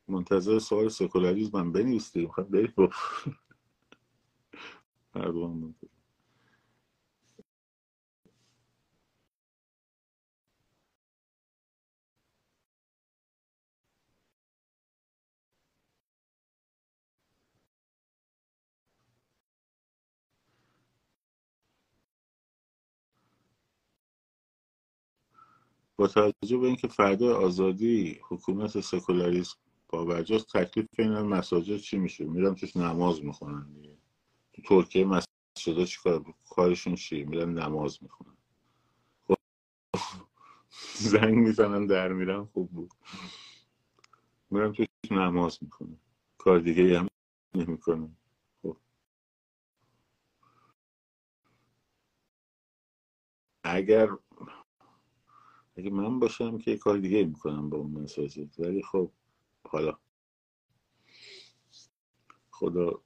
منتظر 0.09 0.59
سوال 0.59 0.89
سکولاریزم 0.89 1.51
من 1.59 1.71
بنویستی 1.71 2.21
می‌خواد 2.21 2.47
خب، 2.47 2.51
بری 2.51 2.67
با 2.77 2.89
هر 5.15 5.31
با 25.97 26.07
توجه 26.07 26.57
به 26.57 26.67
اینکه 26.67 26.87
فردا 26.87 27.37
آزادی 27.37 28.19
حکومت 28.29 28.81
سکولاریسم 28.81 29.57
با 29.89 30.06
برجاست 30.06 30.58
تکلیف 30.58 30.88
این 30.99 31.19
مساجد 31.19 31.78
چی 31.78 31.97
میشه؟ 31.97 32.25
میرم 32.25 32.56
توش 32.56 32.78
نماز 32.78 33.23
می‌خونن 33.23 33.73
دیگه. 33.73 33.97
تو 34.54 34.62
ترکیه 34.62 35.06
مساجد 35.06 35.84
چی 35.84 35.99
کار 36.04 36.25
کارشون 36.49 36.95
چیه؟ 36.95 37.25
میرن 37.25 37.60
نماز 37.60 38.04
می‌خونن. 38.04 38.38
خب 39.28 39.36
زنگ 40.95 41.34
می‌زنن 41.36 41.86
در 41.86 42.13
میرن 42.13 42.45
خوب 42.45 42.71
بود. 42.71 42.91
میرم 44.49 44.71
توش 44.71 44.88
نماز 45.12 45.58
می‌کنن 45.62 45.97
کار 46.38 46.60
دیگه 46.60 46.99
هم 46.99 47.08
نمی‌کنن. 47.56 48.15
خب. 48.62 48.78
اگر 53.63 54.10
اگه 55.78 55.89
من 55.89 56.19
باشم 56.19 56.58
که 56.58 56.78
کار 56.78 56.97
دیگه 56.97 57.23
می‌کنم 57.25 57.69
با 57.69 57.78
اون 57.78 57.91
مساجد. 57.91 58.60
ولی 58.60 58.84
خب 58.84 59.12
حالا. 59.69 59.97
خدا 62.51 63.01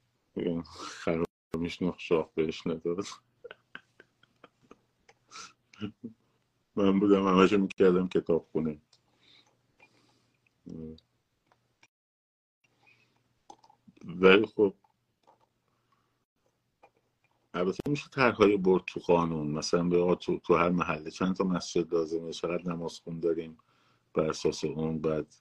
خرابش 0.64 1.82
نخ 1.82 1.98
شاخ 1.98 2.26
بهش 2.34 2.66
نداد. 2.66 3.04
من 6.76 7.00
بودم 7.00 7.26
همشو 7.26 7.58
می‌کردم 7.58 8.08
کتاب 8.08 8.48
خونه 8.52 8.80
ولی 14.04 14.46
خب 14.46 14.74
البته 17.54 17.78
میشه 17.88 18.08
طرحهای 18.08 18.56
برد 18.56 18.84
تو 18.86 19.00
قانون 19.00 19.46
مثلا 19.46 19.84
به 19.84 20.14
تو, 20.20 20.38
تو 20.38 20.54
هر 20.54 20.68
محله 20.68 21.10
چند 21.10 21.36
تا 21.36 21.44
مسجد 21.44 21.94
لازمه 21.94 22.32
چقدر 22.32 22.72
نماز 22.72 23.00
خون 23.00 23.20
داریم 23.20 23.58
بر 24.14 24.30
اساس 24.30 24.64
اون 24.64 24.98
بعد 24.98 25.34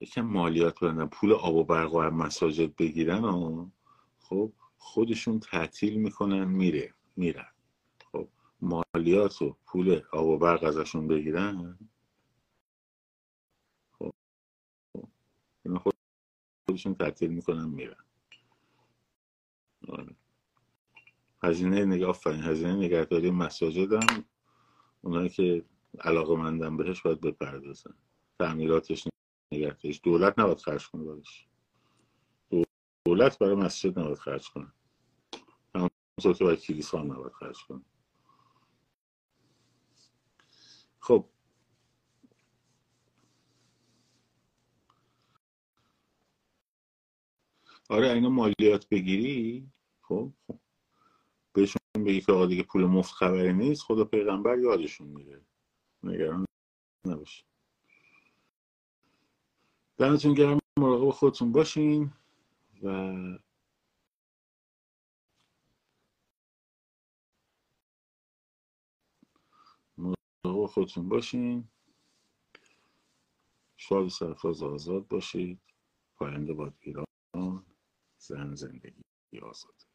یکم 0.00 0.22
مالیات 0.22 0.84
بدن 0.84 1.06
پول 1.06 1.32
آب 1.32 1.54
و 1.54 1.64
برق 1.64 1.94
و 1.94 2.02
مساجد 2.02 2.76
بگیرن 2.76 3.24
و 3.24 3.70
خب 4.20 4.52
خودشون 4.78 5.40
تعطیل 5.40 5.94
می‌کنن 5.98 6.44
میره 6.44 6.94
میرن. 7.16 7.52
خب 8.12 8.28
مالیات 8.60 9.42
و 9.42 9.56
پول 9.66 10.02
آب 10.12 10.26
و 10.26 10.38
برق 10.38 10.64
ازشون 10.64 11.08
بگیرن. 11.08 11.78
خب. 13.98 14.12
خودشون 16.66 16.94
تعطیل 16.94 17.30
می‌کنن 17.30 17.68
میرن. 17.68 18.04
آره. 19.88 20.16
هزینه 21.42 21.84
نگاه 21.84 22.08
آفرین 22.08 22.42
هزینه 22.42 22.76
نگهداری 22.76 23.30
مساجد 23.30 23.92
هم 23.92 24.24
اونایی 25.02 25.28
که 25.28 25.64
علاقه 26.00 26.36
مندن 26.36 26.76
بهش 26.76 27.02
باید 27.02 27.20
بپردازن. 27.20 27.94
تعمیراتش 28.38 29.08
نگهداریش 29.52 30.00
دولت 30.04 30.38
نباید 30.38 30.58
خرج 30.58 30.88
کنه 30.88 31.04
بارش 31.04 31.48
دولت 33.08 33.38
برای 33.38 33.54
مسجد 33.54 33.98
نباید 33.98 34.18
خرج 34.18 34.50
کنه. 34.50 34.72
همونطور 35.74 36.32
که 36.38 36.44
باید 36.44 36.60
کلیسا 36.60 37.00
هم 37.00 37.12
نباید 37.12 37.32
خرج 37.32 37.56
کنه. 37.68 37.80
خب. 41.00 41.28
آره 47.90 48.10
اینا 48.10 48.28
مالیات 48.28 48.88
بگیری 48.88 49.68
خب, 50.02 50.32
خب. 50.46 50.58
بهشون 51.52 52.04
بگی 52.04 52.20
که 52.20 52.46
دیگه 52.48 52.62
پول 52.62 52.84
مفت 52.84 53.12
خبری 53.12 53.52
نیست 53.52 53.82
خدا 53.82 54.04
پیغمبر 54.04 54.58
یادشون 54.58 55.08
میره. 55.08 55.40
نگران 56.02 56.44
نباشه 57.06 57.44
دمتون 59.98 60.34
گرم 60.34 60.58
مراقب 60.78 61.10
خودتون 61.10 61.52
باشین 61.52 62.12
و 62.82 62.88
مراقب 70.44 70.66
خودتون 70.66 71.08
باشین. 71.08 71.68
شاد 73.76 74.08
سرفراز 74.08 74.62
آزاد 74.62 75.08
باشید. 75.08 75.60
پاینده 76.16 76.54
باد 76.54 76.74
ایران 76.80 77.06
زن 78.18 78.54
زندگی 78.54 79.02
آزاد. 79.42 79.87